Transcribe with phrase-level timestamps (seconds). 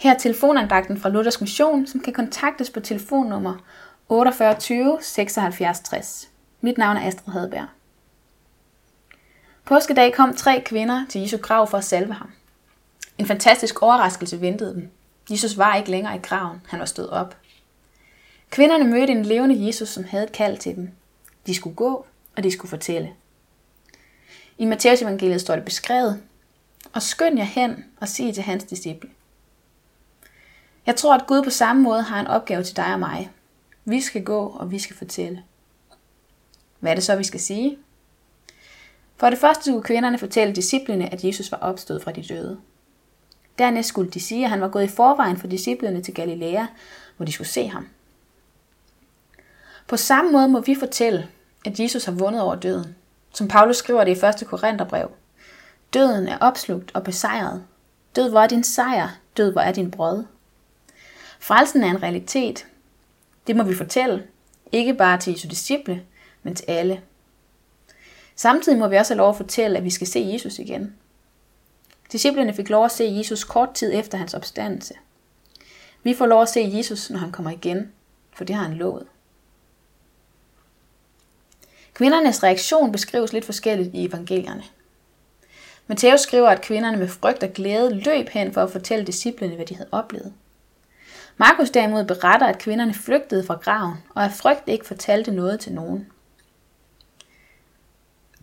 [0.00, 3.54] Her er telefonandagten fra Luthers Mission, som kan kontaktes på telefonnummer
[4.08, 6.28] 48 76 60.
[6.60, 7.66] Mit navn er Astrid Hadberg.
[9.64, 12.30] Påskedag kom tre kvinder til Jesu grav for at salve ham.
[13.18, 14.90] En fantastisk overraskelse ventede dem.
[15.30, 17.36] Jesus var ikke længere i graven, han var stået op.
[18.50, 20.90] Kvinderne mødte en levende Jesus, som havde et kald til dem.
[21.46, 22.06] De skulle gå,
[22.36, 23.12] og de skulle fortælle.
[24.58, 26.22] I Matteus evangeliet står det beskrevet,
[26.92, 29.10] og skynd jer hen og sig til hans disciple.
[30.86, 33.30] Jeg tror, at Gud på samme måde har en opgave til dig og mig.
[33.84, 35.42] Vi skal gå, og vi skal fortælle.
[36.80, 37.78] Hvad er det så, vi skal sige?
[39.16, 42.60] For det første skulle kvinderne fortælle disciplene, at Jesus var opstået fra de døde.
[43.58, 46.66] Dernæst skulle de sige, at han var gået i forvejen for disciplene til Galilea,
[47.16, 47.88] hvor de skulle se ham.
[49.88, 51.28] På samme måde må vi fortælle,
[51.64, 52.96] at Jesus har vundet over døden.
[53.34, 54.48] Som Paulus skriver det i 1.
[54.48, 55.10] Korintherbrev.
[55.94, 57.64] Døden er opslugt og besejret.
[58.16, 59.08] Død, hvor er din sejr?
[59.36, 60.24] Død, hvor er din brød?
[61.50, 62.66] Frelsen er en realitet.
[63.46, 64.26] Det må vi fortælle,
[64.72, 66.02] ikke bare til Jesu disciple,
[66.42, 67.02] men til alle.
[68.36, 70.94] Samtidig må vi også have lov at fortælle, at vi skal se Jesus igen.
[72.12, 74.94] Disciplerne fik lov at se Jesus kort tid efter hans opstandelse.
[76.02, 77.92] Vi får lov at se Jesus, når han kommer igen,
[78.32, 79.06] for det har han lovet.
[81.94, 84.64] Kvindernes reaktion beskrives lidt forskelligt i evangelierne.
[85.86, 89.66] Matthæus skriver, at kvinderne med frygt og glæde løb hen for at fortælle disciplene, hvad
[89.66, 90.32] de havde oplevet.
[91.40, 95.72] Markus derimod beretter, at kvinderne flygtede fra graven, og af frygt ikke fortalte noget til
[95.72, 96.06] nogen.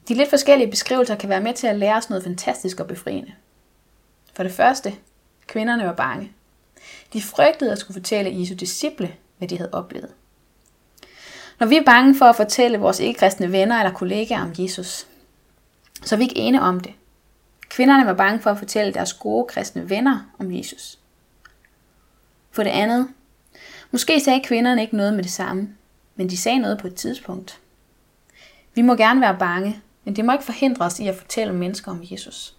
[0.08, 3.31] De lidt forskellige beskrivelser kan være med til at lære os noget fantastisk og befriende.
[4.34, 4.94] For det første,
[5.48, 6.31] kvinderne var bange.
[7.14, 10.12] De frygtede at skulle fortælle Jesu disciple, hvad de havde oplevet.
[11.59, 15.08] Når vi er bange for at fortælle vores ikke-kristne venner eller kollegaer om Jesus,
[16.03, 16.94] så er vi ikke ene om det.
[17.70, 21.00] Kvinderne var bange for at fortælle deres gode kristne venner om Jesus.
[22.58, 23.08] For det andet,
[23.91, 25.69] måske sagde kvinderne ikke noget med det samme,
[26.16, 27.59] men de sagde noget på et tidspunkt.
[28.75, 31.91] Vi må gerne være bange, men det må ikke forhindre os i at fortælle mennesker
[31.91, 32.56] om Jesus.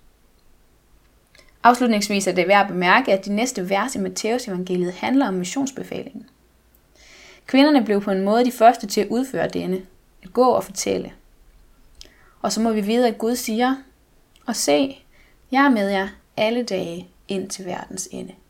[1.62, 5.34] Afslutningsvis er det værd at bemærke, at de næste vers i Matteus evangeliet handler om
[5.34, 6.28] missionsbefalingen.
[7.46, 9.82] Kvinderne blev på en måde de første til at udføre denne,
[10.22, 11.12] at gå og fortælle.
[12.42, 13.76] Og så må vi vide, at Gud siger,
[14.46, 15.04] og se,
[15.52, 18.34] jeg er med jer alle dage ind til verdens ende.